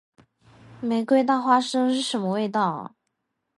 [0.81, 2.95] 玫瑰大花生是什么味道？